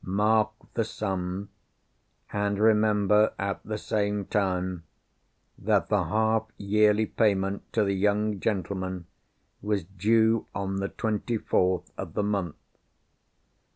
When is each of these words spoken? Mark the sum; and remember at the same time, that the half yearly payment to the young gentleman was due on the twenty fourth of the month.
Mark 0.03 0.49
the 0.73 0.83
sum; 0.83 1.49
and 2.33 2.57
remember 2.57 3.35
at 3.37 3.59
the 3.63 3.77
same 3.77 4.25
time, 4.25 4.81
that 5.59 5.89
the 5.89 6.05
half 6.05 6.47
yearly 6.57 7.05
payment 7.05 7.71
to 7.73 7.83
the 7.83 7.93
young 7.93 8.39
gentleman 8.39 9.05
was 9.61 9.83
due 9.83 10.47
on 10.55 10.77
the 10.77 10.89
twenty 10.89 11.37
fourth 11.37 11.91
of 11.99 12.15
the 12.15 12.23
month. 12.23 12.55